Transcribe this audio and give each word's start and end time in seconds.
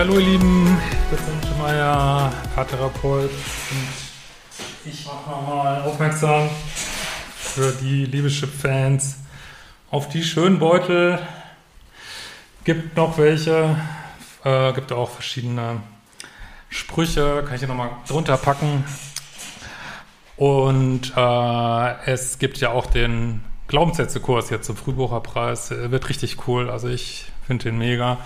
Hallo 0.00 0.14
ihr 0.14 0.28
Lieben, 0.28 0.78
ich 1.12 1.18
bin 1.18 1.46
Schemeier, 1.46 2.32
Paartherapeut 2.54 3.28
und 3.28 4.90
ich 4.90 5.04
mache 5.04 5.28
nochmal 5.28 5.82
aufmerksam 5.82 6.48
für 7.36 7.70
die 7.72 8.06
Liebeschip-Fans 8.06 9.18
auf 9.90 10.08
die 10.08 10.22
schönen 10.22 10.58
Beutel. 10.58 11.18
Gibt 12.64 12.96
noch 12.96 13.18
welche, 13.18 13.76
äh, 14.42 14.72
gibt 14.72 14.90
auch 14.90 15.10
verschiedene 15.10 15.82
Sprüche, 16.70 17.42
kann 17.44 17.56
ich 17.56 17.60
hier 17.60 17.68
nochmal 17.68 17.90
drunter 18.08 18.38
packen. 18.38 18.86
Und 20.38 21.12
äh, 21.14 21.94
es 22.06 22.38
gibt 22.38 22.56
ja 22.56 22.70
auch 22.70 22.86
den 22.86 23.44
Glaubenssätze-Kurs 23.68 24.48
jetzt 24.48 24.64
zum 24.64 24.78
Frühbucherpreis. 24.78 25.70
Wird 25.70 26.08
richtig 26.08 26.48
cool, 26.48 26.70
also 26.70 26.88
ich 26.88 27.26
finde 27.50 27.64
den 27.64 27.78
mega. 27.78 28.18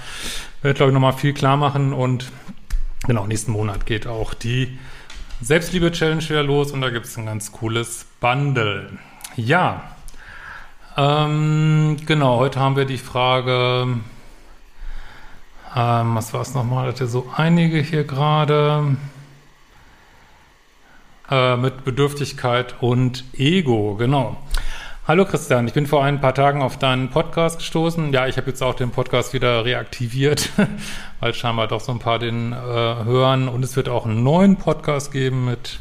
Wird, 0.61 0.77
glaube 0.77 0.91
ich, 0.91 0.95
nochmal 0.95 1.15
viel 1.15 1.33
klar 1.33 1.57
machen 1.57 1.95
und 1.95 2.31
genau, 3.07 3.27
nächsten 3.27 3.53
Monat 3.53 3.87
geht 3.87 4.07
auch 4.07 4.35
die 4.35 4.79
Selbstliebe-Challenge 5.41 6.23
wieder 6.23 6.43
los 6.43 6.73
und 6.73 6.83
da 6.83 6.91
gibt 6.91 7.07
es 7.07 7.17
ein 7.17 7.25
ganz 7.25 7.51
cooles 7.51 8.05
Bundle. 8.21 8.99
Ja, 9.35 9.83
ähm, 10.99 11.97
genau, 12.05 12.37
heute 12.37 12.61
haben 12.61 12.77
wir 12.77 12.85
die 12.85 12.99
Frage, 12.99 13.97
ähm, 15.75 16.15
was 16.15 16.35
war 16.35 16.43
es 16.43 16.53
nochmal? 16.53 16.89
Hatte 16.89 17.07
so 17.07 17.27
einige 17.35 17.79
hier 17.79 18.05
gerade 18.05 18.95
äh, 21.31 21.57
mit 21.57 21.83
Bedürftigkeit 21.87 22.75
und 22.83 23.25
Ego, 23.33 23.95
genau. 23.95 24.37
Hallo 25.07 25.27
Christian, 25.27 25.69
ich 25.69 25.75
bin 25.75 25.87
vor 25.87 26.03
ein 26.03 26.23
paar 26.23 26.35
Tagen 26.35 26.63
auf 26.63 26.79
deinen 26.79 27.11
Podcast 27.11 27.59
gestoßen. 27.59 28.11
Ja, 28.15 28.27
ich 28.27 28.39
habe 28.39 28.49
jetzt 28.49 28.63
auch 28.63 28.73
den 28.73 28.91
Podcast 28.91 29.35
wieder 29.35 29.63
reaktiviert, 29.63 30.49
weil 31.21 31.35
scheinbar 31.35 31.69
doch 31.69 31.81
so 31.81 31.93
ein 31.93 31.99
paar 31.99 32.19
den 32.19 32.53
äh, 32.53 32.57
hören. 32.57 33.49
Und 33.49 33.63
es 33.63 33.77
wird 33.77 33.91
auch 33.91 34.07
einen 34.07 34.23
neuen 34.23 34.57
Podcast 34.57 35.13
geben 35.13 35.45
mit 35.45 35.79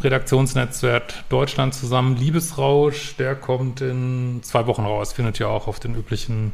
Redaktionsnetzwerk 0.00 1.28
Deutschland 1.28 1.74
zusammen. 1.74 2.14
Liebesrausch, 2.14 3.16
der 3.16 3.34
kommt 3.34 3.80
in 3.80 4.38
zwei 4.44 4.68
Wochen 4.68 4.84
raus. 4.84 5.12
Findet 5.12 5.40
ihr 5.40 5.48
auch 5.48 5.66
auf 5.66 5.80
den 5.80 5.96
üblichen 5.96 6.52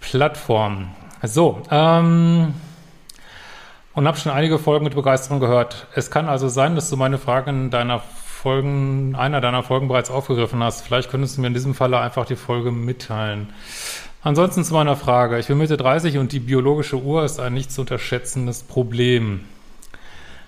Plattformen. 0.00 0.90
So, 1.22 1.62
ähm, 1.70 2.52
und 3.94 4.08
habe 4.08 4.18
schon 4.18 4.32
einige 4.32 4.58
Folgen 4.58 4.82
mit 4.82 4.96
Begeisterung 4.96 5.38
gehört. 5.38 5.86
Es 5.94 6.10
kann 6.10 6.28
also 6.28 6.48
sein, 6.48 6.74
dass 6.74 6.90
du 6.90 6.96
meine 6.96 7.18
Frage 7.18 7.50
in 7.50 7.70
deiner 7.70 8.02
Folgen, 8.42 9.14
einer 9.14 9.40
deiner 9.40 9.62
Folgen 9.62 9.86
bereits 9.86 10.10
aufgegriffen 10.10 10.60
hast. 10.64 10.84
Vielleicht 10.84 11.08
könntest 11.10 11.36
du 11.36 11.40
mir 11.40 11.46
in 11.46 11.54
diesem 11.54 11.76
Falle 11.76 12.00
einfach 12.00 12.26
die 12.26 12.34
Folge 12.34 12.72
mitteilen. 12.72 13.52
Ansonsten 14.20 14.64
zu 14.64 14.74
meiner 14.74 14.96
Frage. 14.96 15.38
Ich 15.38 15.46
bin 15.46 15.58
Mitte 15.58 15.76
30 15.76 16.18
und 16.18 16.32
die 16.32 16.40
biologische 16.40 16.96
Uhr 16.96 17.24
ist 17.24 17.38
ein 17.38 17.54
nicht 17.54 17.70
zu 17.70 17.82
unterschätzendes 17.82 18.64
Problem, 18.64 19.42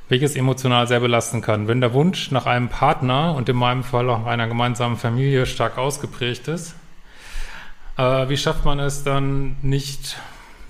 welches 0.09 0.34
emotional 0.34 0.89
sehr 0.89 0.98
belasten 0.98 1.41
kann. 1.41 1.69
Wenn 1.69 1.81
der 1.81 1.92
Wunsch 1.92 2.33
nach 2.33 2.47
einem 2.47 2.69
Partner 2.69 3.33
und 3.37 3.48
in 3.48 3.56
meinem 3.56 3.84
Fall 3.84 4.11
auch 4.11 4.27
einer 4.27 4.48
gemeinsamen 4.48 4.97
Familie 4.97 5.47
stark 5.47 5.78
ausgeprägt 5.78 6.48
ist, 6.48 6.75
äh, 7.97 8.28
wie 8.28 8.37
schafft 8.37 8.65
man 8.65 8.81
es 8.81 9.05
dann 9.05 9.55
nicht 9.62 10.17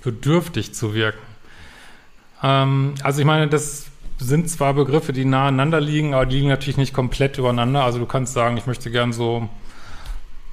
bedürftig 0.02 0.74
zu 0.74 0.92
wirken? 0.92 1.24
Ähm, 2.42 2.96
also 3.02 3.20
ich 3.20 3.26
meine, 3.26 3.48
das 3.48 3.86
sind 4.18 4.48
zwar 4.48 4.74
Begriffe, 4.74 5.12
die 5.12 5.24
nah 5.24 5.48
aneinander 5.48 5.80
liegen, 5.80 6.14
aber 6.14 6.26
die 6.26 6.36
liegen 6.36 6.48
natürlich 6.48 6.76
nicht 6.76 6.94
komplett 6.94 7.38
übereinander. 7.38 7.84
Also 7.84 7.98
du 7.98 8.06
kannst 8.06 8.32
sagen, 8.32 8.56
ich 8.56 8.66
möchte 8.66 8.90
gern 8.90 9.12
so 9.12 9.48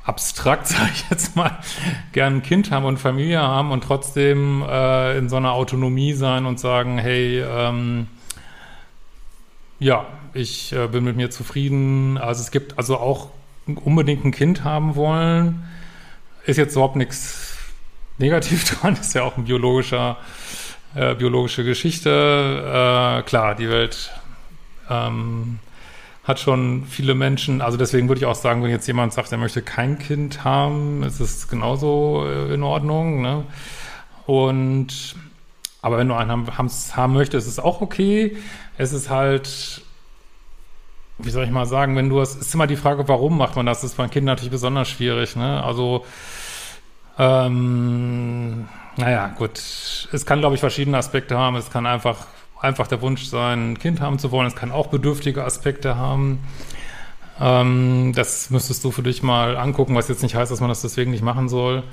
abstrakt, 0.03 0.67
sage 0.69 0.91
ich 0.93 1.05
jetzt 1.09 1.35
mal, 1.35 1.57
gern 2.11 2.37
ein 2.37 2.43
Kind 2.43 2.71
haben 2.71 2.85
und 2.85 2.97
Familie 2.97 3.41
haben 3.41 3.71
und 3.71 3.83
trotzdem 3.83 4.63
äh, 4.67 5.17
in 5.17 5.29
so 5.29 5.37
einer 5.37 5.53
Autonomie 5.53 6.13
sein 6.13 6.45
und 6.45 6.59
sagen, 6.59 6.97
hey, 6.97 7.41
ähm, 7.41 8.07
ja, 9.79 10.05
ich 10.33 10.73
äh, 10.73 10.87
bin 10.87 11.03
mit 11.03 11.15
mir 11.15 11.29
zufrieden. 11.29 12.17
Also 12.17 12.41
es 12.41 12.51
gibt 12.51 12.77
also 12.77 12.97
auch 12.97 13.29
unbedingt 13.83 14.25
ein 14.25 14.31
Kind 14.31 14.63
haben 14.63 14.95
wollen. 14.95 15.63
Ist 16.45 16.57
jetzt 16.57 16.73
überhaupt 16.73 16.95
nichts 16.95 17.57
negativ 18.17 18.63
dran, 18.79 18.95
ist 18.95 19.13
ja 19.13 19.23
auch 19.23 19.37
ein 19.37 19.45
biologischer 19.45 20.17
äh, 20.95 21.15
biologische 21.15 21.63
Geschichte. 21.63 22.09
Äh, 22.09 23.23
klar, 23.23 23.55
die 23.55 23.69
Welt 23.69 24.11
ähm, 24.89 25.59
hat 26.23 26.39
schon 26.39 26.85
viele 26.85 27.15
Menschen, 27.15 27.61
also 27.61 27.77
deswegen 27.77 28.07
würde 28.07 28.19
ich 28.19 28.25
auch 28.25 28.35
sagen, 28.35 28.61
wenn 28.63 28.69
jetzt 28.69 28.87
jemand 28.87 29.13
sagt, 29.13 29.31
er 29.31 29.37
möchte 29.37 29.61
kein 29.61 29.97
Kind 29.97 30.43
haben, 30.43 31.03
ist 31.03 31.19
es 31.19 31.47
genauso 31.47 32.25
äh, 32.27 32.53
in 32.53 32.63
Ordnung. 32.63 33.21
Ne? 33.21 33.43
Und 34.25 35.15
aber 35.81 35.97
wenn 35.97 36.07
du 36.07 36.15
einen 36.15 36.29
haben, 36.31 36.47
haben 36.95 37.13
möchtest, 37.13 37.47
ist 37.47 37.53
es 37.53 37.59
auch 37.59 37.81
okay. 37.81 38.37
Es 38.77 38.93
ist 38.93 39.09
halt, 39.09 39.81
wie 41.17 41.29
soll 41.31 41.43
ich 41.43 41.51
mal 41.51 41.65
sagen, 41.65 41.95
wenn 41.95 42.09
du 42.09 42.19
es 42.19 42.35
ist 42.35 42.53
immer 42.53 42.67
die 42.67 42.75
Frage, 42.75 43.07
warum 43.07 43.37
macht 43.37 43.55
man 43.55 43.65
das? 43.65 43.81
Das 43.81 43.91
ist 43.91 43.97
bei 43.97 44.07
Kindern 44.07 44.35
natürlich 44.35 44.51
besonders 44.51 44.89
schwierig. 44.89 45.35
Ne? 45.35 45.63
Also 45.63 46.05
ähm, 47.17 48.67
naja, 48.97 49.27
gut. 49.37 49.59
Es 50.11 50.25
kann, 50.25 50.39
glaube 50.39 50.55
ich, 50.55 50.61
verschiedene 50.61 50.97
Aspekte 50.97 51.37
haben. 51.37 51.55
Es 51.55 51.69
kann 51.69 51.85
einfach, 51.85 52.27
einfach 52.59 52.87
der 52.87 53.01
Wunsch 53.01 53.25
sein, 53.25 53.73
ein 53.73 53.79
Kind 53.79 54.01
haben 54.01 54.19
zu 54.19 54.31
wollen. 54.31 54.47
Es 54.47 54.55
kann 54.55 54.71
auch 54.71 54.87
bedürftige 54.87 55.43
Aspekte 55.43 55.95
haben. 55.95 56.39
Ähm, 57.39 58.13
das 58.15 58.49
müsstest 58.49 58.83
du 58.83 58.91
für 58.91 59.03
dich 59.03 59.23
mal 59.23 59.57
angucken, 59.57 59.95
was 59.95 60.07
jetzt 60.07 60.23
nicht 60.23 60.35
heißt, 60.35 60.51
dass 60.51 60.59
man 60.59 60.69
das 60.69 60.81
deswegen 60.81 61.11
nicht 61.11 61.23
machen 61.23 61.49
soll. 61.49 61.83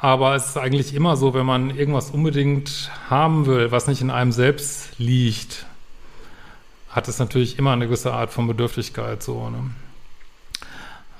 Aber 0.00 0.34
es 0.34 0.46
ist 0.46 0.56
eigentlich 0.56 0.94
immer 0.94 1.16
so, 1.16 1.34
wenn 1.34 1.44
man 1.44 1.70
irgendwas 1.70 2.10
unbedingt 2.10 2.90
haben 3.10 3.46
will, 3.46 3.70
was 3.70 3.86
nicht 3.86 4.00
in 4.00 4.10
einem 4.10 4.32
selbst 4.32 4.98
liegt, 4.98 5.66
hat 6.88 7.06
es 7.08 7.18
natürlich 7.18 7.58
immer 7.58 7.72
eine 7.72 7.86
gewisse 7.86 8.12
Art 8.12 8.30
von 8.32 8.46
Bedürftigkeit 8.46 9.22
so. 9.22 9.50
Ne? 9.50 9.70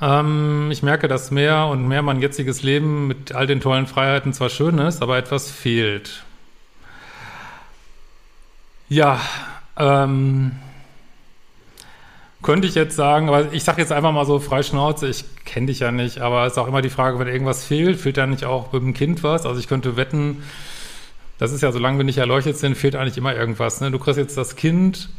Ähm, 0.00 0.70
ich 0.70 0.82
merke, 0.82 1.08
dass 1.08 1.30
mehr 1.30 1.66
und 1.66 1.86
mehr 1.86 2.02
mein 2.02 2.20
jetziges 2.20 2.62
Leben 2.62 3.06
mit 3.06 3.34
all 3.34 3.46
den 3.46 3.60
tollen 3.60 3.86
Freiheiten 3.86 4.32
zwar 4.32 4.48
schön 4.48 4.78
ist, 4.78 5.02
aber 5.02 5.18
etwas 5.18 5.50
fehlt. 5.50 6.24
Ja, 8.88 9.20
ähm, 9.76 10.52
könnte 12.42 12.66
ich 12.66 12.74
jetzt 12.74 12.96
sagen, 12.96 13.28
aber 13.28 13.52
ich 13.52 13.64
sage 13.64 13.82
jetzt 13.82 13.92
einfach 13.92 14.12
mal 14.12 14.24
so 14.24 14.38
frei 14.38 14.62
Schnauze, 14.62 15.06
ich 15.08 15.24
kenne 15.44 15.66
dich 15.66 15.80
ja 15.80 15.92
nicht, 15.92 16.20
aber 16.20 16.46
es 16.46 16.52
ist 16.52 16.58
auch 16.58 16.66
immer 16.66 16.80
die 16.80 16.88
Frage, 16.88 17.18
wenn 17.18 17.28
irgendwas 17.28 17.64
fehlt, 17.64 18.00
fehlt 18.00 18.16
da 18.16 18.26
nicht 18.26 18.44
auch 18.44 18.72
mit 18.72 18.82
dem 18.82 18.94
Kind 18.94 19.22
was? 19.22 19.44
Also 19.44 19.60
ich 19.60 19.68
könnte 19.68 19.96
wetten, 19.96 20.42
das 21.38 21.52
ist 21.52 21.60
ja, 21.60 21.70
solange 21.70 21.98
wir 21.98 22.04
nicht 22.04 22.18
erleuchtet 22.18 22.56
sind, 22.56 22.76
fehlt 22.76 22.96
eigentlich 22.96 23.18
immer 23.18 23.36
irgendwas. 23.36 23.80
Ne? 23.80 23.90
Du 23.90 23.98
kriegst 23.98 24.18
jetzt 24.18 24.38
das 24.38 24.56
Kind 24.56 25.10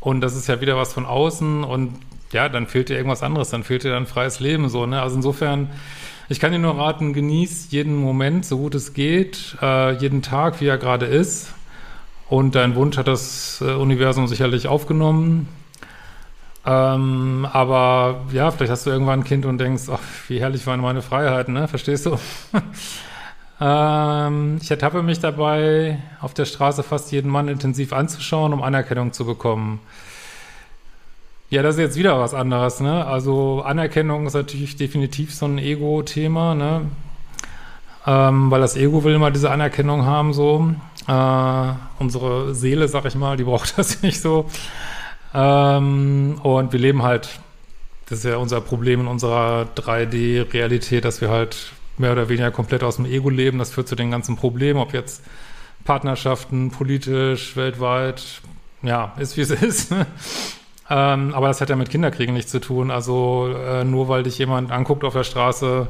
und 0.00 0.20
das 0.20 0.36
ist 0.36 0.48
ja 0.48 0.60
wieder 0.60 0.76
was 0.76 0.92
von 0.92 1.06
außen 1.06 1.64
und 1.64 1.98
ja, 2.32 2.48
dann 2.48 2.66
fehlt 2.66 2.88
dir 2.88 2.96
irgendwas 2.96 3.22
anderes, 3.22 3.50
dann 3.50 3.64
fehlt 3.64 3.84
dir 3.84 3.90
dein 3.90 4.06
freies 4.06 4.40
Leben 4.40 4.68
so, 4.68 4.86
ne? 4.86 5.00
Also 5.00 5.16
insofern, 5.16 5.70
ich 6.28 6.40
kann 6.40 6.52
dir 6.52 6.58
nur 6.58 6.76
raten, 6.76 7.12
genieß 7.12 7.70
jeden 7.70 7.96
Moment, 7.96 8.44
so 8.44 8.58
gut 8.58 8.74
es 8.74 8.94
geht, 8.94 9.56
äh, 9.62 9.92
jeden 9.92 10.22
Tag, 10.22 10.60
wie 10.60 10.66
er 10.66 10.78
gerade 10.78 11.06
ist. 11.06 11.52
Und 12.28 12.56
dein 12.56 12.74
Wunsch 12.74 12.96
hat 12.96 13.06
das 13.06 13.60
äh, 13.60 13.72
Universum 13.72 14.26
sicherlich 14.26 14.66
aufgenommen. 14.66 15.48
Ähm, 16.66 17.46
aber 17.52 18.24
ja, 18.32 18.50
vielleicht 18.50 18.72
hast 18.72 18.86
du 18.86 18.90
irgendwann 18.90 19.20
ein 19.20 19.24
Kind 19.24 19.46
und 19.46 19.58
denkst, 19.58 19.84
ach, 19.88 20.00
wie 20.26 20.40
herrlich 20.40 20.66
waren 20.66 20.80
meine 20.80 21.00
Freiheiten, 21.00 21.54
ne? 21.54 21.68
Verstehst 21.68 22.06
du? 22.06 22.18
ähm, 23.60 24.58
ich 24.60 24.68
ertappe 24.68 25.04
mich 25.04 25.20
dabei, 25.20 26.02
auf 26.20 26.34
der 26.34 26.44
Straße 26.44 26.82
fast 26.82 27.12
jeden 27.12 27.30
Mann 27.30 27.46
intensiv 27.46 27.92
anzuschauen, 27.92 28.52
um 28.52 28.62
Anerkennung 28.62 29.12
zu 29.12 29.24
bekommen. 29.24 29.78
Ja, 31.48 31.62
das 31.62 31.76
ist 31.76 31.80
jetzt 31.80 31.96
wieder 31.96 32.18
was 32.18 32.34
anderes, 32.34 32.80
ne? 32.80 33.06
Also 33.06 33.62
Anerkennung 33.62 34.26
ist 34.26 34.34
natürlich 34.34 34.74
definitiv 34.76 35.32
so 35.32 35.46
ein 35.46 35.58
Ego-Thema, 35.58 36.56
ne? 36.56 36.90
Ähm, 38.04 38.50
weil 38.50 38.60
das 38.60 38.76
Ego 38.76 39.04
will 39.04 39.14
immer 39.14 39.30
diese 39.30 39.50
Anerkennung 39.50 40.04
haben, 40.04 40.32
so. 40.32 40.74
Äh, 41.06 41.72
unsere 42.00 42.52
Seele, 42.52 42.88
sag 42.88 43.04
ich 43.04 43.14
mal, 43.14 43.36
die 43.36 43.44
braucht 43.44 43.78
das 43.78 44.02
nicht 44.02 44.20
so. 44.20 44.46
Ähm, 45.34 46.40
und 46.42 46.72
wir 46.72 46.80
leben 46.80 47.04
halt, 47.04 47.38
das 48.08 48.18
ist 48.18 48.24
ja 48.24 48.38
unser 48.38 48.60
Problem 48.60 49.02
in 49.02 49.06
unserer 49.06 49.68
3D-Realität, 49.76 51.04
dass 51.04 51.20
wir 51.20 51.28
halt 51.30 51.72
mehr 51.96 52.10
oder 52.10 52.28
weniger 52.28 52.50
komplett 52.50 52.82
aus 52.82 52.96
dem 52.96 53.06
Ego 53.06 53.30
leben. 53.30 53.58
Das 53.58 53.70
führt 53.70 53.86
zu 53.86 53.94
den 53.94 54.10
ganzen 54.10 54.34
Problemen, 54.36 54.80
ob 54.80 54.92
jetzt 54.92 55.22
Partnerschaften, 55.84 56.72
politisch, 56.72 57.56
weltweit, 57.56 58.42
ja, 58.82 59.12
ist 59.18 59.36
wie 59.36 59.42
es 59.42 59.50
ist. 59.62 59.94
Ähm, 60.88 61.34
aber 61.34 61.48
das 61.48 61.60
hat 61.60 61.68
ja 61.68 61.76
mit 61.76 61.90
Kinderkriegen 61.90 62.34
nichts 62.34 62.50
zu 62.50 62.60
tun. 62.60 62.90
Also 62.90 63.52
äh, 63.52 63.84
nur 63.84 64.08
weil 64.08 64.22
dich 64.22 64.38
jemand 64.38 64.70
anguckt 64.70 65.04
auf 65.04 65.14
der 65.14 65.24
Straße, 65.24 65.88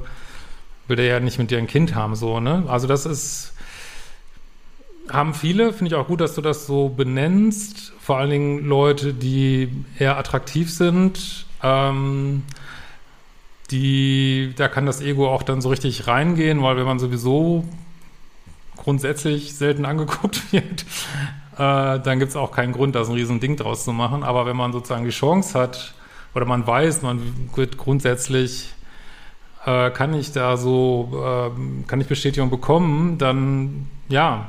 will 0.89 0.97
der 0.97 1.07
ja 1.07 1.21
nicht 1.21 1.39
mit 1.39 1.51
dir 1.51 1.59
ein 1.59 1.67
Kind 1.67 1.95
haben, 1.95 2.15
so, 2.17 2.41
ne? 2.41 2.65
Also 2.69 2.87
das 2.87 3.07
ist, 3.07 3.55
haben 5.11 5.35
viele, 5.35 5.73
finde 5.73 5.89
ich 5.89 5.95
auch 5.95 6.07
gut, 6.07 6.21
dass 6.21 6.35
du 6.35 6.41
das 6.41 6.67
so 6.67 6.89
benennst. 6.89 7.93
Vor 8.01 8.19
allen 8.19 8.31
Dingen 8.31 8.65
Leute, 8.67 9.13
die 9.13 9.69
eher 9.99 10.17
attraktiv 10.17 10.73
sind, 10.73 11.47
ähm, 11.63 12.43
die, 13.71 14.53
da 14.57 14.69
kann 14.69 14.87
das 14.87 15.01
Ego 15.01 15.29
auch 15.29 15.43
dann 15.43 15.61
so 15.61 15.69
richtig 15.69 16.07
reingehen, 16.07 16.63
weil 16.63 16.77
wenn 16.77 16.87
man 16.87 16.99
sowieso 16.99 17.65
grundsätzlich 18.77 19.55
selten 19.55 19.85
angeguckt 19.85 20.41
wird, 20.53 20.87
äh, 21.57 22.01
dann 22.01 22.19
gibt 22.19 22.31
es 22.31 22.37
auch 22.37 22.53
keinen 22.53 22.73
Grund, 22.73 22.95
da 22.95 23.05
so 23.05 23.13
ein 23.13 23.19
riesen 23.19 23.41
Ding 23.41 23.57
draus 23.57 23.85
zu 23.85 23.93
machen. 23.93 24.23
Aber 24.23 24.47
wenn 24.47 24.57
man 24.57 24.73
sozusagen 24.73 25.05
die 25.05 25.11
Chance 25.11 25.59
hat, 25.59 25.95
oder 26.35 26.45
man 26.45 26.67
weiß, 26.67 27.03
man 27.03 27.51
wird 27.55 27.79
grundsätzlich, 27.79 28.75
äh, 29.65 29.91
kann 29.91 30.13
ich 30.13 30.33
da 30.33 30.57
so, 30.59 31.11
äh, 31.15 31.51
kann 31.87 32.01
ich 32.01 32.09
Bestätigung 32.09 32.51
bekommen, 32.51 33.17
dann, 33.17 33.89
ja, 34.09 34.49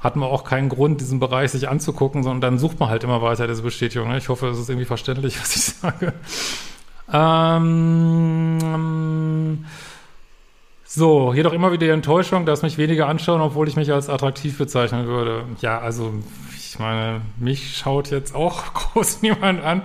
hat 0.00 0.16
man 0.16 0.28
auch 0.28 0.44
keinen 0.44 0.68
Grund, 0.68 1.00
diesen 1.00 1.20
Bereich 1.20 1.52
sich 1.52 1.68
anzugucken, 1.68 2.22
sondern 2.22 2.40
dann 2.40 2.58
sucht 2.58 2.80
man 2.80 2.88
halt 2.88 3.04
immer 3.04 3.22
weiter 3.22 3.46
diese 3.46 3.62
Bestätigung. 3.62 4.08
Ne? 4.08 4.18
Ich 4.18 4.28
hoffe, 4.28 4.48
es 4.48 4.58
ist 4.58 4.68
irgendwie 4.68 4.84
verständlich, 4.84 5.40
was 5.40 5.56
ich 5.56 5.62
sage. 5.62 6.12
Ähm, 7.12 8.58
so, 10.88 11.34
jedoch 11.34 11.52
immer 11.52 11.72
wieder 11.72 11.86
die 11.86 11.92
Enttäuschung, 11.92 12.46
dass 12.46 12.62
mich 12.62 12.78
weniger 12.78 13.08
anschauen, 13.08 13.40
obwohl 13.40 13.66
ich 13.68 13.74
mich 13.74 13.92
als 13.92 14.08
attraktiv 14.08 14.56
bezeichnen 14.56 15.06
würde. 15.06 15.44
Ja, 15.60 15.80
also 15.80 16.14
ich 16.56 16.78
meine, 16.78 17.22
mich 17.38 17.76
schaut 17.76 18.10
jetzt 18.10 18.34
auch 18.34 18.72
groß 18.74 19.22
niemand 19.22 19.64
an. 19.64 19.82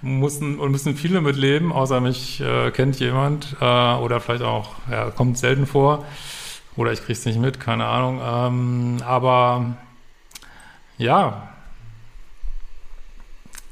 Müssen, 0.00 0.58
und 0.58 0.70
müssen 0.70 0.96
viele 0.96 1.20
mitleben, 1.20 1.72
außer 1.72 2.00
mich 2.00 2.40
äh, 2.40 2.70
kennt 2.70 2.98
jemand. 3.00 3.56
Äh, 3.60 3.64
oder 3.64 4.20
vielleicht 4.20 4.42
auch, 4.42 4.70
ja, 4.90 5.10
kommt 5.10 5.36
selten 5.36 5.66
vor. 5.66 6.04
Oder 6.76 6.92
ich 6.92 7.02
krieg's 7.04 7.24
nicht 7.26 7.38
mit, 7.38 7.60
keine 7.60 7.86
Ahnung. 7.86 8.20
Ähm, 8.24 9.02
aber 9.04 9.76
ja, 10.96 11.48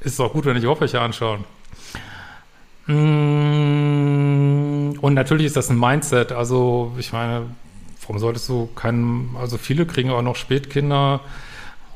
ist 0.01 0.19
auch 0.19 0.33
gut, 0.33 0.45
wenn 0.45 0.57
ich 0.57 0.67
auch 0.67 0.81
welche 0.81 1.01
anschauen. 1.01 1.45
Mm, 2.87 4.53
und 4.99 5.13
natürlich 5.13 5.47
ist 5.47 5.55
das 5.55 5.69
ein 5.69 5.79
Mindset. 5.79 6.31
Also, 6.31 6.93
ich 6.97 7.13
meine, 7.13 7.47
warum 8.01 8.19
solltest 8.19 8.49
du 8.49 8.67
keinen, 8.75 9.35
also 9.39 9.57
viele 9.57 9.85
kriegen 9.85 10.11
auch 10.11 10.21
noch 10.21 10.35
Spätkinder. 10.35 11.21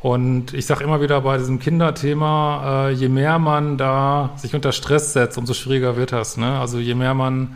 Und 0.01 0.53
ich 0.53 0.65
sage 0.65 0.83
immer 0.83 1.01
wieder 1.01 1.21
bei 1.21 1.37
diesem 1.37 1.59
Kinderthema, 1.59 2.87
äh, 2.89 2.91
je 2.91 3.09
mehr 3.09 3.39
man 3.39 3.77
da 3.77 4.31
sich 4.37 4.53
unter 4.55 4.71
Stress 4.71 5.13
setzt, 5.13 5.37
umso 5.37 5.53
schwieriger 5.53 5.97
wird 5.97 6.11
das. 6.11 6.37
Ne? 6.37 6.59
Also 6.59 6.77
je 6.77 6.93
mehr 6.93 7.13
man 7.13 7.55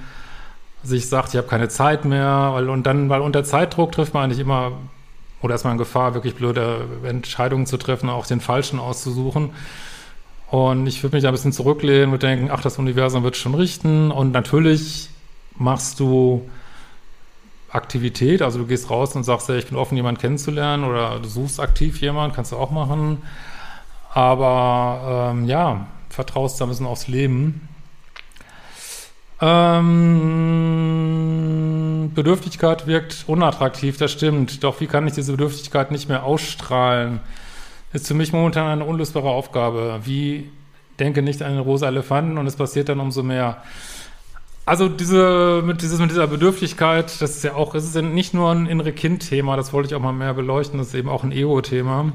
sich 0.83 1.07
sagt, 1.07 1.29
ich 1.29 1.37
habe 1.37 1.47
keine 1.47 1.69
Zeit 1.69 2.05
mehr, 2.05 2.49
weil, 2.53 2.69
und 2.69 2.83
dann, 2.87 3.09
weil 3.09 3.21
unter 3.21 3.43
Zeitdruck 3.43 3.91
trifft 3.91 4.13
man 4.13 4.23
eigentlich 4.23 4.39
immer, 4.39 4.71
oder 5.41 5.55
ist 5.55 5.63
man 5.63 5.73
in 5.73 5.77
Gefahr, 5.77 6.15
wirklich 6.15 6.35
blöde 6.35 6.87
Entscheidungen 7.03 7.67
zu 7.67 7.77
treffen, 7.77 8.09
auch 8.09 8.25
den 8.25 8.41
falschen 8.41 8.79
auszusuchen. 8.79 9.51
Und 10.51 10.85
ich 10.85 11.01
würde 11.01 11.15
mich 11.15 11.23
da 11.23 11.29
ein 11.29 11.33
bisschen 11.33 11.53
zurücklehnen 11.53 12.11
und 12.11 12.21
denken, 12.23 12.49
ach, 12.51 12.61
das 12.61 12.77
Universum 12.77 13.23
wird 13.23 13.37
schon 13.37 13.55
richten. 13.55 14.11
Und 14.11 14.33
natürlich 14.33 15.09
machst 15.55 16.01
du 16.01 16.49
Aktivität, 17.69 18.41
also 18.41 18.59
du 18.59 18.65
gehst 18.65 18.89
raus 18.89 19.15
und 19.15 19.23
sagst, 19.23 19.47
ja, 19.47 19.55
ich 19.55 19.67
bin 19.67 19.77
offen, 19.77 19.95
jemanden 19.95 20.19
kennenzulernen 20.19 20.83
oder 20.83 21.19
du 21.19 21.29
suchst 21.29 21.61
aktiv 21.61 22.01
jemanden, 22.01 22.35
kannst 22.35 22.51
du 22.51 22.57
auch 22.57 22.69
machen. 22.69 23.19
Aber 24.13 25.31
ähm, 25.31 25.45
ja, 25.45 25.87
vertraust 26.09 26.59
da 26.59 26.65
ein 26.65 26.69
bisschen 26.69 26.85
aufs 26.85 27.07
Leben. 27.07 27.69
Ähm, 29.39 30.01
Bedürftigkeit 32.13 32.87
wirkt 32.87 33.23
unattraktiv, 33.25 33.95
das 33.97 34.11
stimmt. 34.11 34.65
Doch 34.65 34.81
wie 34.81 34.87
kann 34.87 35.07
ich 35.07 35.13
diese 35.13 35.31
Bedürftigkeit 35.31 35.91
nicht 35.91 36.09
mehr 36.09 36.23
ausstrahlen? 36.23 37.21
Ist 37.93 38.07
für 38.07 38.13
mich 38.13 38.31
momentan 38.31 38.67
eine 38.67 38.85
unlösbare 38.85 39.29
Aufgabe. 39.29 39.99
Wie 40.03 40.49
denke 41.01 41.21
nicht 41.21 41.41
an 41.41 41.53
den 41.53 41.61
rosa 41.61 41.87
Elefanten 41.87 42.37
und 42.37 42.47
es 42.47 42.55
passiert 42.55 42.89
dann 42.89 42.99
umso 42.99 43.23
mehr. 43.23 43.57
Also 44.65 44.87
diese, 44.87 45.63
mit, 45.65 45.81
dieses, 45.81 45.99
mit 45.99 46.11
dieser 46.11 46.27
Bedürftigkeit, 46.27 47.21
das 47.21 47.37
ist 47.37 47.43
ja 47.43 47.55
auch, 47.55 47.73
es 47.73 47.83
ist 47.83 48.01
nicht 48.01 48.33
nur 48.33 48.51
ein 48.51 48.67
innere 48.67 48.93
Kind-Thema, 48.93 49.57
das 49.57 49.73
wollte 49.73 49.89
ich 49.89 49.95
auch 49.95 50.01
mal 50.01 50.13
mehr 50.13 50.33
beleuchten, 50.33 50.77
das 50.77 50.89
ist 50.89 50.93
eben 50.93 51.09
auch 51.09 51.23
ein 51.23 51.31
Ego-Thema. 51.31 52.11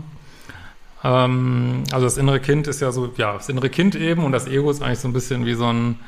Ähm, 1.03 1.83
also 1.91 2.07
das 2.07 2.17
innere 2.17 2.39
Kind 2.39 2.69
ist 2.69 2.81
ja 2.81 2.93
so, 2.93 3.13
ja, 3.17 3.35
das 3.35 3.49
innere 3.49 3.69
Kind 3.69 3.97
eben 3.97 4.25
und 4.25 4.33
das 4.33 4.47
Ego 4.47 4.71
ist 4.71 4.83
eigentlich 4.83 5.01
so 5.01 5.09
ein 5.09 5.13
bisschen 5.13 5.45
wie 5.45 5.55
so 5.55 5.67
ein, 5.67 5.99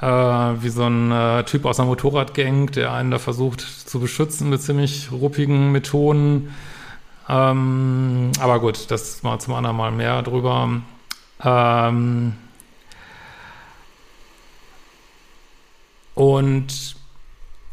äh, 0.00 0.06
wie 0.06 0.68
so 0.68 0.82
ein 0.82 1.12
äh, 1.12 1.44
Typ 1.44 1.64
aus 1.64 1.78
einer 1.78 1.88
Motorradgang, 1.88 2.72
der 2.72 2.92
einen 2.92 3.12
da 3.12 3.18
versucht 3.18 3.60
zu 3.60 4.00
beschützen 4.00 4.50
mit 4.50 4.60
ziemlich 4.60 5.12
ruppigen 5.12 5.70
Methoden. 5.70 6.52
Ähm, 7.28 8.32
aber 8.40 8.60
gut, 8.60 8.90
das 8.90 9.22
mal 9.22 9.38
zum 9.38 9.54
anderen 9.54 9.76
Mal 9.76 9.90
mehr 9.90 10.22
drüber. 10.22 10.80
Ähm, 11.42 12.34
und 16.14 16.96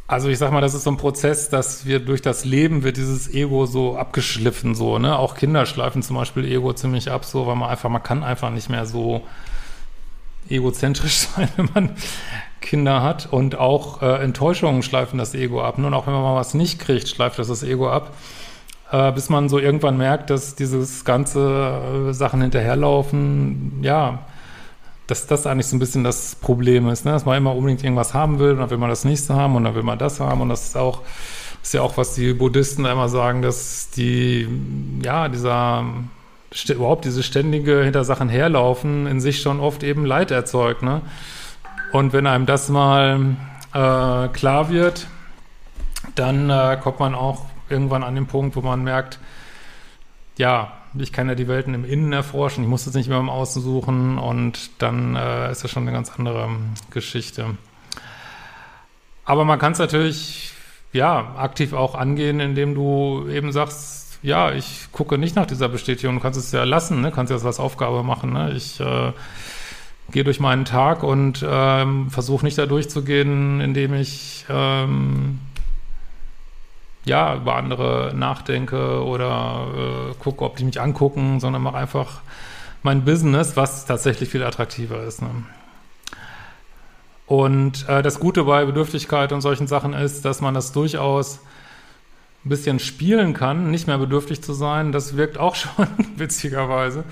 also 0.08 0.30
ich 0.30 0.38
sag 0.38 0.52
mal, 0.52 0.62
das 0.62 0.74
ist 0.74 0.84
so 0.84 0.92
ein 0.92 0.98
Prozess, 0.98 1.50
dass 1.50 1.86
wir 1.86 2.00
durch 2.00 2.22
das 2.22 2.46
Leben 2.46 2.84
wird 2.84 2.98
dieses 2.98 3.34
Ego 3.34 3.66
so 3.66 3.98
abgeschliffen, 3.98 4.76
so, 4.76 5.00
ne? 5.00 5.18
Auch 5.18 5.36
Kinder 5.36 5.66
schleifen 5.66 6.04
zum 6.04 6.18
Beispiel 6.18 6.46
Ego 6.46 6.74
ziemlich 6.74 7.10
ab, 7.10 7.26
so, 7.26 7.48
weil 7.48 7.56
man 7.56 7.70
einfach, 7.70 7.90
man 7.90 8.04
kann 8.04 8.24
einfach 8.24 8.50
nicht 8.50 8.70
mehr 8.70 8.86
so 8.86 9.24
egozentrisch 10.50 11.28
sein, 11.36 11.50
wenn 11.56 11.70
man 11.74 11.96
Kinder 12.62 13.02
hat. 13.02 13.32
Und 13.32 13.56
auch 13.56 14.02
äh, 14.02 14.24
Enttäuschungen 14.24 14.84
schleifen 14.84 15.18
das 15.20 15.34
Ego 15.36 15.64
ab. 15.64 15.78
Nun, 15.78 15.94
auch 15.94 16.06
wenn 16.06 16.14
man 16.14 16.24
mal 16.24 16.36
was 16.36 16.54
nicht 16.54 16.80
kriegt, 16.80 17.08
schleift 17.08 17.40
das 17.40 17.48
das 17.48 17.64
Ego 17.64 17.90
ab. 17.90 18.14
Äh, 18.94 19.12
bis 19.12 19.28
man 19.30 19.50
so 19.50 19.58
irgendwann 19.58 19.98
merkt, 19.98 20.30
dass 20.30 20.54
dieses 20.54 21.04
ganze 21.04 22.10
äh, 22.10 22.14
Sachen 22.14 22.42
hinterherlaufen, 22.44 23.80
ja, 23.82 24.20
dass 25.08 25.26
das 25.26 25.48
eigentlich 25.48 25.66
so 25.66 25.76
ein 25.76 25.80
bisschen 25.80 26.04
das 26.04 26.36
Problem 26.36 26.88
ist, 26.90 27.04
ne? 27.04 27.12
dass 27.12 27.26
man 27.26 27.36
immer 27.36 27.56
unbedingt 27.56 27.84
irgendwas 27.84 28.14
haben 28.14 28.38
will 28.38 28.52
und 28.52 28.60
dann 28.60 28.70
will 28.70 28.78
man 28.78 28.92
das 28.92 29.04
nächste 29.04 29.34
haben 29.34 29.56
und 29.56 29.64
dann 29.64 29.74
will 29.74 29.82
man 29.82 29.98
das 29.98 30.20
haben 30.20 30.42
und 30.42 30.50
das 30.50 30.68
ist 30.68 30.78
auch, 30.78 31.02
ist 31.64 31.74
ja 31.74 31.82
auch, 31.82 31.98
was 31.98 32.14
die 32.14 32.34
Buddhisten 32.34 32.86
immer 32.86 33.10
sagen, 33.10 33.42
dass 33.42 33.90
die, 33.90 34.48
ja, 35.02 35.28
dieser 35.28 35.86
überhaupt 36.70 37.06
diese 37.06 37.24
ständige 37.24 37.84
hinter 37.84 38.04
Sachen 38.04 38.30
herlaufen 38.30 39.08
in 39.08 39.20
sich 39.20 39.42
schon 39.42 39.60
oft 39.60 39.82
eben 39.82 40.06
Leid 40.06 40.30
erzeugt. 40.30 40.84
Ne? 40.84 41.02
Und 41.94 42.14
wenn 42.14 42.28
einem 42.28 42.46
das 42.46 42.70
mal 42.70 43.38
äh, 43.74 44.28
klar 44.28 44.70
wird, 44.70 45.08
dann 46.14 46.52
äh, 46.52 46.78
kommt 46.80 47.00
man 47.00 47.16
auch 47.16 47.46
irgendwann 47.74 48.04
an 48.04 48.16
den 48.16 48.28
Punkt, 48.28 48.56
wo 48.56 48.62
man 48.62 48.84
merkt, 48.84 49.20
ja, 50.38 50.72
ich 50.98 51.12
kann 51.12 51.28
ja 51.28 51.36
die 51.36 51.48
Welten 51.48 51.74
im 51.74 51.86
Innen 51.86 52.14
erforschen, 52.14 52.64
ich 52.64 52.70
muss 52.70 52.86
das 52.86 52.94
nicht 52.94 53.10
mehr 53.10 53.20
im 53.20 53.30
Außen 53.30 53.62
suchen 53.62 54.18
und 54.18 54.82
dann 54.82 55.16
äh, 55.16 55.52
ist 55.52 55.64
das 55.64 55.72
schon 55.72 55.84
eine 55.84 55.92
ganz 55.92 56.12
andere 56.18 56.50
Geschichte. 56.92 57.58
Aber 59.26 59.46
man 59.46 59.60
kann 59.60 59.72
es 59.72 59.80
natürlich, 59.80 60.52
ja, 60.92 61.36
aktiv 61.38 61.74
auch 61.74 61.96
angehen, 61.96 62.40
indem 62.40 62.76
du 62.76 63.28
eben 63.30 63.52
sagst, 63.52 64.20
ja, 64.22 64.52
ich 64.54 64.88
gucke 64.92 65.18
nicht 65.18 65.36
nach 65.36 65.46
dieser 65.46 65.70
Bestätigung, 65.70 66.16
du 66.16 66.22
kannst 66.22 66.40
es 66.40 66.52
ja 66.52 66.64
lassen, 66.64 67.02
ne? 67.02 67.12
kannst 67.12 67.30
ja 67.30 67.36
das 67.36 67.46
als 67.46 67.60
Aufgabe 67.60 68.04
machen. 68.04 68.34
Ne? 68.34 68.54
Ich 68.56 68.80
äh, 68.80 69.12
gehe 70.12 70.24
durch 70.24 70.40
meinen 70.40 70.66
Tag 70.66 71.04
und 71.04 71.46
ähm, 71.48 72.10
versuche 72.10 72.46
nicht 72.46 72.58
da 72.58 72.66
durchzugehen, 72.66 73.60
indem 73.60 73.94
ich 73.94 74.46
ähm, 74.50 75.40
ja 77.06 77.36
über 77.36 77.56
andere 77.56 78.14
nachdenke 78.16 79.04
oder 79.04 79.68
äh, 79.76 80.14
gucke, 80.20 80.44
ob 80.46 80.56
die 80.56 80.66
mich 80.66 80.80
angucken, 80.80 81.40
sondern 81.40 81.62
mache 81.62 81.78
einfach 81.78 82.22
mein 82.82 83.06
Business, 83.06 83.56
was 83.56 83.86
tatsächlich 83.86 84.30
viel 84.30 84.44
attraktiver 84.44 85.04
ist. 85.04 85.22
Ne? 85.22 85.30
Und 87.26 87.88
äh, 87.88 88.02
das 88.02 88.20
Gute 88.20 88.44
bei 88.44 88.66
Bedürftigkeit 88.66 89.32
und 89.32 89.42
solchen 89.42 89.68
Sachen 89.68 89.94
ist, 89.94 90.26
dass 90.26 90.42
man 90.42 90.54
das 90.54 90.72
durchaus 90.72 91.40
ein 92.46 92.50
bisschen 92.50 92.80
spielen 92.80 93.34
kann, 93.34 93.72
nicht 93.72 93.88
mehr 93.88 93.98
bedürftig 93.98 94.44
zu 94.44 94.54
sein, 94.54 94.92
das 94.92 95.16
wirkt 95.16 95.38
auch 95.38 95.56
schon 95.56 95.88
witzigerweise, 96.18 97.06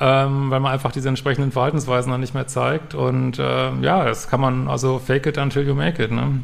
ähm, 0.00 0.50
weil 0.50 0.60
man 0.60 0.72
einfach 0.72 0.90
diese 0.90 1.08
entsprechenden 1.08 1.52
Verhaltensweisen 1.52 2.10
dann 2.10 2.20
nicht 2.20 2.34
mehr 2.34 2.48
zeigt. 2.48 2.94
Und 2.94 3.38
äh, 3.38 3.72
ja, 3.80 4.04
das 4.04 4.28
kann 4.28 4.40
man 4.40 4.66
also 4.66 4.98
fake 4.98 5.26
it 5.26 5.38
until 5.38 5.66
you 5.66 5.74
make 5.74 6.02
it. 6.02 6.10
Ne? 6.10 6.42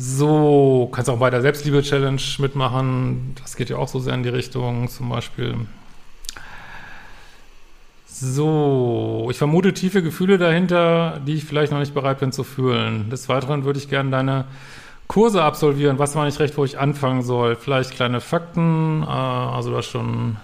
So, 0.00 0.88
kannst 0.92 1.10
auch 1.10 1.18
bei 1.18 1.28
der 1.28 1.42
Selbstliebe-Challenge 1.42 2.22
mitmachen. 2.38 3.34
Das 3.42 3.56
geht 3.56 3.68
ja 3.68 3.78
auch 3.78 3.88
so 3.88 3.98
sehr 3.98 4.14
in 4.14 4.22
die 4.22 4.28
Richtung, 4.28 4.88
zum 4.88 5.08
Beispiel. 5.08 5.56
So, 8.06 9.26
ich 9.28 9.38
vermute 9.38 9.74
tiefe 9.74 10.00
Gefühle 10.00 10.38
dahinter, 10.38 11.20
die 11.26 11.34
ich 11.34 11.44
vielleicht 11.44 11.72
noch 11.72 11.80
nicht 11.80 11.94
bereit 11.94 12.20
bin 12.20 12.30
zu 12.30 12.44
fühlen. 12.44 13.10
Des 13.10 13.28
Weiteren 13.28 13.64
würde 13.64 13.80
ich 13.80 13.88
gerne 13.88 14.10
deine 14.10 14.44
Kurse 15.08 15.42
absolvieren, 15.42 15.98
weiß 15.98 16.14
man 16.14 16.26
nicht 16.26 16.38
recht, 16.38 16.56
wo 16.56 16.64
ich 16.64 16.78
anfangen 16.78 17.22
soll. 17.22 17.56
Vielleicht 17.56 17.90
kleine 17.90 18.20
Fakten, 18.20 19.02
äh, 19.02 19.06
also 19.06 19.70
du 19.70 19.78
hast 19.78 19.88
schon 19.88 20.36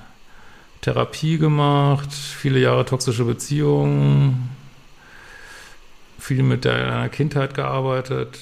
Therapie 0.81 1.39
gemacht, 1.39 2.13
viele 2.13 2.59
Jahre 2.59 2.85
toxische 2.87 3.25
Beziehungen, 3.25 4.51
viel 6.19 6.43
mit 6.43 6.65
deiner 6.65 7.09
Kindheit 7.09 7.55
gearbeitet. 7.55 8.37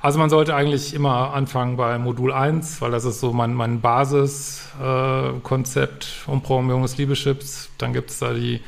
Also 0.00 0.18
man 0.18 0.30
sollte 0.30 0.54
eigentlich 0.54 0.94
immer 0.94 1.34
anfangen 1.34 1.76
bei 1.76 1.98
Modul 1.98 2.32
1, 2.32 2.80
weil 2.80 2.90
das 2.90 3.04
ist 3.04 3.20
so 3.20 3.32
mein, 3.32 3.54
mein 3.54 3.80
Basiskonzept 3.80 6.24
äh, 6.26 6.30
Umprogrammierung 6.30 6.82
des 6.82 6.96
Liebeschips. 6.96 7.70
Dann 7.78 7.92
gibt 7.92 8.10
es 8.10 8.18
da 8.18 8.32
die 8.32 8.60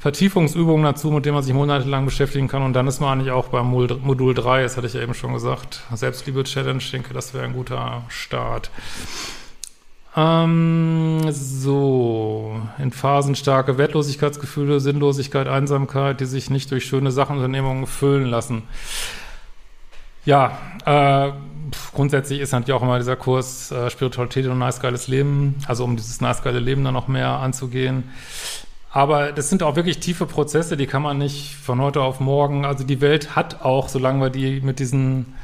Vertiefungsübungen 0.00 0.84
dazu, 0.84 1.10
mit 1.10 1.26
denen 1.26 1.34
man 1.34 1.44
sich 1.44 1.52
monatelang 1.52 2.06
beschäftigen 2.06 2.48
kann. 2.48 2.62
Und 2.62 2.72
dann 2.72 2.86
ist 2.86 3.00
man 3.00 3.18
eigentlich 3.18 3.32
auch 3.32 3.48
beim 3.48 3.66
Modul 3.66 4.34
3, 4.34 4.62
das 4.62 4.78
hatte 4.78 4.86
ich 4.86 4.94
ja 4.94 5.02
eben 5.02 5.14
schon 5.14 5.34
gesagt, 5.34 5.82
Selbstliebe-Challenge. 5.92 6.78
Ich 6.78 6.90
denke, 6.90 7.12
das 7.12 7.34
wäre 7.34 7.44
ein 7.44 7.52
guter 7.52 8.02
Start. 8.08 8.70
Ähm, 10.16 11.20
so, 11.30 12.60
in 12.78 12.90
Phasen 12.90 13.36
starke 13.36 13.78
Wertlosigkeitsgefühle, 13.78 14.80
Sinnlosigkeit, 14.80 15.46
Einsamkeit, 15.46 16.20
die 16.20 16.24
sich 16.24 16.50
nicht 16.50 16.70
durch 16.70 16.84
schöne 16.84 17.12
Sachenunternehmungen 17.12 17.86
füllen 17.86 18.26
lassen. 18.26 18.62
Ja, 20.24 20.58
äh, 20.84 21.32
grundsätzlich 21.94 22.40
ist 22.40 22.52
natürlich 22.52 22.72
auch 22.72 22.82
immer 22.82 22.98
dieser 22.98 23.16
Kurs 23.16 23.70
äh, 23.70 23.90
Spiritualität 23.90 24.46
und 24.46 24.58
nice 24.58 24.80
geiles 24.80 25.08
Leben, 25.08 25.56
also 25.66 25.84
um 25.84 25.96
dieses 25.96 26.20
nice 26.20 26.42
geile 26.42 26.60
Leben 26.60 26.84
dann 26.84 26.94
noch 26.94 27.08
mehr 27.08 27.28
anzugehen. 27.28 28.10
Aber 28.92 29.32
das 29.32 29.48
sind 29.48 29.62
auch 29.62 29.76
wirklich 29.76 30.00
tiefe 30.00 30.26
Prozesse, 30.26 30.76
die 30.76 30.86
kann 30.86 31.02
man 31.02 31.18
nicht 31.18 31.54
von 31.54 31.80
heute 31.80 32.02
auf 32.02 32.18
morgen, 32.18 32.64
also 32.64 32.84
die 32.84 33.00
Welt 33.00 33.36
hat 33.36 33.62
auch, 33.62 33.88
solange 33.88 34.20
wir 34.20 34.30
die 34.30 34.60
mit 34.60 34.78
diesen 34.80 35.34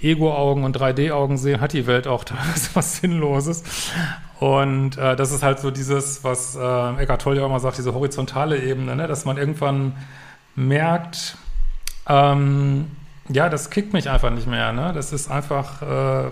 Ego-Augen 0.00 0.64
und 0.64 0.76
3D-Augen 0.76 1.36
sehen, 1.38 1.60
hat 1.60 1.72
die 1.72 1.86
Welt 1.86 2.06
auch 2.06 2.24
teilweise 2.24 2.70
was 2.74 2.96
Sinnloses. 2.96 3.64
Und 4.40 4.98
äh, 4.98 5.16
das 5.16 5.32
ist 5.32 5.42
halt 5.42 5.60
so 5.60 5.70
dieses, 5.70 6.24
was 6.24 6.56
äh, 6.56 7.02
Eckhart 7.02 7.22
Tolle 7.22 7.40
ja 7.40 7.46
immer 7.46 7.60
sagt, 7.60 7.78
diese 7.78 7.94
horizontale 7.94 8.62
Ebene, 8.62 8.96
ne? 8.96 9.06
dass 9.06 9.24
man 9.24 9.38
irgendwann 9.38 9.94
merkt, 10.54 11.36
ähm, 12.08 12.90
ja, 13.28 13.48
das 13.48 13.70
kickt 13.70 13.92
mich 13.92 14.08
einfach 14.08 14.30
nicht 14.30 14.46
mehr. 14.46 14.72
Ne? 14.72 14.92
Das 14.94 15.12
ist 15.12 15.30
einfach, 15.30 15.82
äh, 15.82 16.30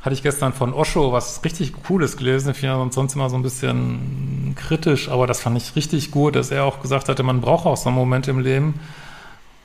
hatte 0.00 0.14
ich 0.14 0.22
gestern 0.22 0.52
von 0.52 0.72
Osho 0.72 1.12
was 1.12 1.44
richtig 1.44 1.72
Cooles 1.84 2.16
gelesen. 2.16 2.50
Ich 2.50 2.62
ja 2.62 2.86
sonst 2.90 3.14
immer 3.14 3.28
so 3.28 3.36
ein 3.36 3.42
bisschen 3.42 4.54
kritisch, 4.56 5.08
aber 5.08 5.26
das 5.26 5.40
fand 5.40 5.56
ich 5.56 5.76
richtig 5.76 6.10
gut, 6.10 6.36
dass 6.36 6.50
er 6.50 6.64
auch 6.64 6.80
gesagt 6.80 7.08
hatte, 7.08 7.22
man 7.22 7.40
braucht 7.40 7.66
auch 7.66 7.76
so 7.76 7.88
einen 7.88 7.98
Moment 7.98 8.28
im 8.28 8.38
Leben, 8.38 8.80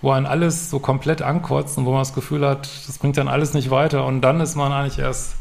wo 0.01 0.11
einen 0.11 0.25
alles 0.25 0.69
so 0.69 0.79
komplett 0.79 1.21
ankotzt 1.21 1.77
und 1.77 1.85
wo 1.85 1.91
man 1.91 2.01
das 2.01 2.13
Gefühl 2.13 2.45
hat, 2.45 2.69
das 2.87 2.97
bringt 2.97 3.17
dann 3.17 3.27
alles 3.27 3.53
nicht 3.53 3.69
weiter. 3.69 4.05
Und 4.05 4.21
dann 4.21 4.41
ist 4.41 4.55
man 4.55 4.71
eigentlich 4.71 4.99
erst 4.99 5.35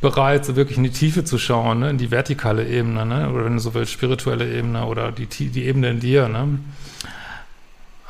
bereit, 0.00 0.44
so 0.44 0.56
wirklich 0.56 0.78
in 0.78 0.84
die 0.84 0.90
Tiefe 0.90 1.24
zu 1.24 1.38
schauen, 1.38 1.80
ne? 1.80 1.90
in 1.90 1.98
die 1.98 2.10
vertikale 2.10 2.66
Ebene, 2.66 3.04
ne? 3.04 3.30
oder 3.30 3.44
wenn 3.44 3.54
du 3.54 3.58
so 3.58 3.74
willst, 3.74 3.92
spirituelle 3.92 4.50
Ebene 4.50 4.86
oder 4.86 5.12
die, 5.12 5.26
die 5.26 5.64
Ebene 5.64 5.90
in 5.90 6.00
dir. 6.00 6.28
Ne? 6.28 6.60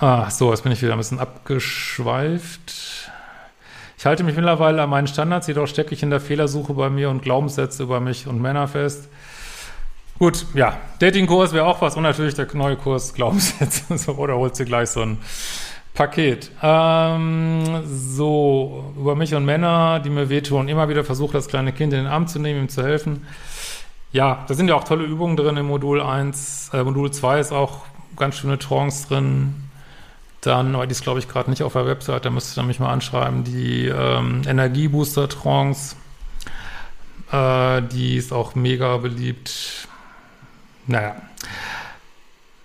Ah, 0.00 0.30
so, 0.30 0.50
jetzt 0.50 0.62
bin 0.62 0.70
ich 0.70 0.80
wieder 0.80 0.92
ein 0.92 0.98
bisschen 0.98 1.18
abgeschweift. 1.18 3.10
Ich 3.98 4.06
halte 4.06 4.22
mich 4.22 4.36
mittlerweile 4.36 4.80
an 4.80 4.90
meinen 4.90 5.08
Standards, 5.08 5.48
jedoch 5.48 5.66
stecke 5.66 5.92
ich 5.92 6.04
in 6.04 6.10
der 6.10 6.20
Fehlersuche 6.20 6.72
bei 6.74 6.88
mir 6.88 7.10
und 7.10 7.22
Glaubenssätze 7.22 7.82
über 7.82 7.98
mich 7.98 8.28
und 8.28 8.40
Männer 8.40 8.68
fest. 8.68 9.08
Gut, 10.20 10.46
ja, 10.54 10.76
Datingkurs 11.00 11.52
wäre 11.52 11.66
auch 11.66 11.82
was 11.82 11.96
und 11.96 12.04
natürlich 12.04 12.34
der 12.34 12.46
neue 12.54 12.76
Kurs 12.76 13.12
Glaubenssätze. 13.12 13.98
so, 13.98 14.12
oder 14.12 14.36
holst 14.36 14.60
du 14.60 14.64
gleich 14.64 14.90
so 14.90 15.02
ein 15.02 15.18
Paket. 15.94 16.52
Ähm, 16.62 17.82
so, 17.84 18.94
über 18.96 19.16
mich 19.16 19.34
und 19.34 19.44
Männer, 19.44 19.98
die 19.98 20.10
mir 20.10 20.28
wehtun, 20.28 20.68
immer 20.68 20.88
wieder 20.88 21.02
versuche, 21.02 21.32
das 21.32 21.48
kleine 21.48 21.72
Kind 21.72 21.92
in 21.92 22.04
den 22.04 22.06
Arm 22.06 22.28
zu 22.28 22.38
nehmen, 22.38 22.60
ihm 22.60 22.68
zu 22.68 22.84
helfen. 22.84 23.26
Ja, 24.12 24.44
da 24.46 24.54
sind 24.54 24.68
ja 24.68 24.76
auch 24.76 24.84
tolle 24.84 25.02
Übungen 25.02 25.36
drin 25.36 25.56
im 25.56 25.66
Modul 25.66 26.00
1. 26.00 26.70
Äh, 26.72 26.84
Modul 26.84 27.10
2 27.10 27.40
ist 27.40 27.50
auch 27.50 27.80
ganz 28.14 28.36
schöne 28.36 28.60
Trance 28.60 29.08
drin. 29.08 29.67
Dann, 30.48 30.74
aber 30.74 30.86
die 30.86 30.92
ist, 30.92 31.02
glaube 31.02 31.18
ich, 31.18 31.28
gerade 31.28 31.50
nicht 31.50 31.62
auf 31.62 31.74
der 31.74 31.84
Website, 31.84 32.24
da 32.24 32.30
müsste 32.30 32.58
ich 32.58 32.66
mich 32.66 32.80
mal 32.80 32.90
anschreiben, 32.90 33.44
die 33.44 33.86
ähm, 33.86 34.40
Energiebooster-Trance. 34.46 35.94
Äh, 37.30 37.82
die 37.82 38.16
ist 38.16 38.32
auch 38.32 38.54
mega 38.54 38.96
beliebt. 38.96 39.86
Naja. 40.86 41.16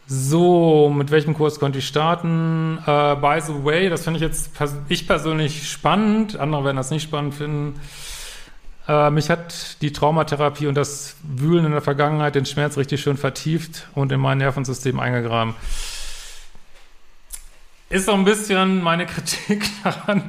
So, 0.08 0.94
mit 0.96 1.12
welchem 1.12 1.34
Kurs 1.34 1.60
konnte 1.60 1.80
ich 1.80 1.88
starten? 1.88 2.78
Äh, 2.86 3.16
by 3.16 3.42
the 3.46 3.66
way, 3.66 3.90
das 3.90 4.06
finde 4.06 4.18
ich 4.18 4.22
jetzt 4.22 4.54
pers 4.54 4.76
ich 4.88 5.06
persönlich 5.06 5.70
spannend, 5.70 6.38
andere 6.38 6.64
werden 6.64 6.78
das 6.78 6.90
nicht 6.90 7.04
spannend 7.04 7.36
finden. 7.36 7.82
Äh, 8.88 9.10
mich 9.10 9.30
hat 9.30 9.82
die 9.82 9.92
Traumatherapie 9.92 10.68
und 10.68 10.76
das 10.76 11.18
Wühlen 11.22 11.66
in 11.66 11.72
der 11.74 11.82
Vergangenheit 11.82 12.36
den 12.36 12.46
Schmerz 12.46 12.78
richtig 12.78 13.02
schön 13.02 13.18
vertieft 13.18 13.88
und 13.94 14.10
in 14.14 14.22
mein 14.22 14.38
Nervensystem 14.38 15.02
eingegraben. 15.02 15.56
Ist 17.94 18.08
so 18.08 18.14
ein 18.14 18.26
bisschen 18.26 18.82
meine 18.82 19.06
Kritik 19.06 19.70
daran, 19.84 20.24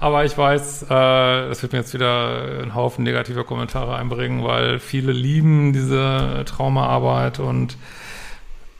aber 0.00 0.24
ich 0.24 0.36
weiß, 0.36 0.82
äh, 0.82 0.88
das 0.88 1.62
wird 1.62 1.72
mir 1.72 1.78
jetzt 1.78 1.94
wieder 1.94 2.62
einen 2.62 2.74
Haufen 2.74 3.04
negativer 3.04 3.44
Kommentare 3.44 3.94
einbringen, 3.94 4.42
weil 4.42 4.80
viele 4.80 5.12
lieben 5.12 5.72
diese 5.72 6.42
Traumaarbeit 6.46 7.38
und 7.38 7.76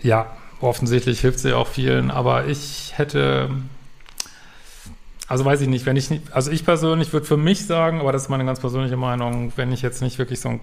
ja, 0.02 0.26
offensichtlich 0.60 1.20
hilft 1.20 1.38
sie 1.38 1.52
auch 1.52 1.68
vielen, 1.68 2.10
aber 2.10 2.46
ich 2.46 2.94
hätte, 2.96 3.48
also 5.28 5.44
weiß 5.44 5.60
ich 5.60 5.68
nicht, 5.68 5.86
wenn 5.86 5.94
ich 5.94 6.10
nicht, 6.10 6.32
also 6.32 6.50
ich 6.50 6.64
persönlich 6.64 7.12
würde 7.12 7.26
für 7.26 7.36
mich 7.36 7.64
sagen, 7.64 8.00
aber 8.00 8.10
das 8.10 8.22
ist 8.22 8.28
meine 8.28 8.44
ganz 8.44 8.58
persönliche 8.58 8.96
Meinung, 8.96 9.52
wenn 9.54 9.70
ich 9.70 9.82
jetzt 9.82 10.02
nicht 10.02 10.18
wirklich 10.18 10.40
so 10.40 10.48
ein 10.48 10.60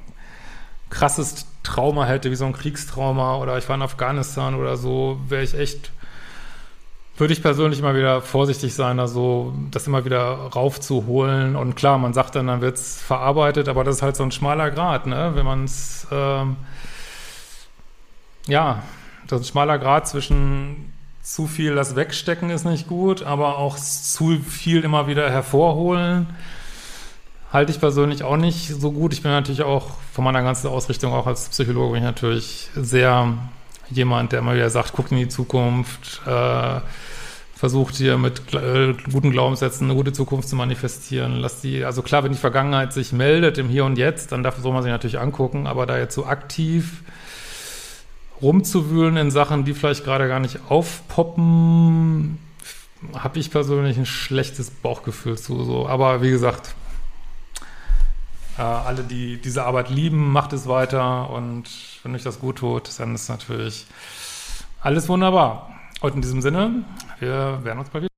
krasses 0.89 1.46
Trauma 1.63 2.08
hätte, 2.08 2.29
wie 2.29 2.36
so 2.36 2.43
ein 2.43 2.51
Kriegstrauma 2.51 3.38
oder 3.38 3.58
ich 3.58 3.70
war 3.70 3.77
in 3.77 3.84
Afghanistan 3.84 4.53
oder 4.53 4.75
so, 4.75 5.17
wäre 5.29 5.43
ich 5.43 5.58
echt 5.58 5.93
würde 7.17 7.34
ich 7.34 7.41
persönlich 7.41 7.79
immer 7.79 7.96
wieder 7.96 8.22
vorsichtig 8.22 8.74
sein, 8.74 9.00
also 9.00 9.53
das 9.72 9.88
immer 9.88 10.03
wieder 10.05 10.24
raufzuholen. 10.55 11.55
Und 11.55 11.75
klar, 11.75 11.98
man 11.98 12.13
sagt 12.13 12.36
dann, 12.36 12.48
dann 12.48 12.62
wird's 12.62 13.01
verarbeitet, 13.01 13.70
aber 13.70 13.84
das 13.84 13.98
ist 13.98 14.01
halt 14.01 14.15
so 14.15 14.24
ein 14.24 14.32
schmaler 14.32 14.72
Grad, 14.72 15.05
ne? 15.05 15.32
Wenn 15.36 15.46
man 15.46 15.65
es, 15.65 16.08
ähm, 16.12 16.55
ja, 18.48 18.82
das 19.27 19.41
ist 19.41 19.48
ein 19.48 19.51
schmaler 19.51 19.77
Grad 19.79 20.08
zwischen 20.08 20.91
zu 21.22 21.48
viel 21.48 21.75
das 21.75 21.96
Wegstecken 21.96 22.50
ist 22.50 22.65
nicht 22.65 22.88
gut, 22.88 23.24
aber 23.24 23.58
auch 23.58 23.77
zu 23.77 24.39
viel 24.39 24.84
immer 24.84 25.08
wieder 25.08 25.32
hervorholen 25.32 26.27
halte 27.53 27.72
ich 27.72 27.79
persönlich 27.79 28.24
auch 28.24 28.36
nicht 28.36 28.67
so 28.67 28.91
gut. 28.91 29.13
Ich 29.13 29.22
bin 29.22 29.32
natürlich 29.32 29.62
auch 29.62 29.91
von 30.12 30.24
meiner 30.24 30.41
ganzen 30.41 30.67
Ausrichtung, 30.67 31.13
auch 31.13 31.27
als 31.27 31.48
Psychologe, 31.50 31.93
bin 31.93 32.00
ich 32.00 32.03
natürlich 32.03 32.70
sehr 32.75 33.38
jemand, 33.95 34.31
der 34.31 34.39
immer 34.39 34.55
wieder 34.55 34.69
sagt, 34.69 34.93
guck 34.93 35.12
in 35.12 35.17
die 35.17 35.27
Zukunft, 35.27 36.21
äh, 36.25 36.79
versucht 37.55 37.95
hier 37.95 38.17
mit 38.17 38.53
äh, 38.53 38.93
guten 39.12 39.31
Glaubenssätzen 39.31 39.88
eine 39.88 39.95
gute 39.95 40.12
Zukunft 40.12 40.50
zu 40.50 40.55
manifestieren. 40.55 41.39
Lass 41.39 41.62
die, 41.62 41.85
also 41.85 42.01
klar, 42.01 42.23
wenn 42.23 42.33
die 42.33 42.38
Vergangenheit 42.38 42.91
sich 42.91 43.13
meldet 43.13 43.57
im 43.57 43.69
Hier 43.69 43.85
und 43.85 43.97
Jetzt, 43.97 44.31
dann 44.31 44.43
darf, 44.43 44.62
man 44.62 44.83
sich 44.83 44.91
natürlich 44.91 45.19
angucken, 45.19 45.65
aber 45.65 45.85
da 45.85 45.97
jetzt 45.97 46.15
so 46.15 46.25
aktiv 46.25 47.03
rumzuwühlen 48.41 49.15
in 49.15 49.31
Sachen, 49.31 49.63
die 49.63 49.73
vielleicht 49.73 50.03
gerade 50.03 50.27
gar 50.27 50.41
nicht 50.41 50.59
aufpoppen, 50.67 52.38
habe 53.17 53.39
ich 53.39 53.51
persönlich 53.51 53.97
ein 53.97 54.05
schlechtes 54.05 54.69
Bauchgefühl 54.69 55.38
zu. 55.38 55.63
So. 55.63 55.88
Aber 55.88 56.21
wie 56.21 56.31
gesagt, 56.31 56.75
äh, 58.57 58.62
alle, 58.62 59.03
die 59.03 59.41
diese 59.41 59.63
Arbeit 59.65 59.89
lieben, 59.89 60.31
macht 60.31 60.53
es 60.53 60.67
weiter 60.67 61.29
und 61.29 61.63
wenn 62.03 62.15
euch 62.15 62.24
das 62.24 62.39
gut 62.39 62.57
tut, 62.57 63.00
dann 63.00 63.15
ist 63.15 63.29
natürlich 63.29 63.86
alles 64.81 65.10
wunderbar. 65.10 65.69
Und 66.01 66.15
in 66.15 66.22
diesem 66.22 66.41
Sinne, 66.41 66.83
wir 67.19 67.63
werden 67.63 67.79
uns 67.79 67.89
bald 67.89 68.03
wieder 68.03 68.12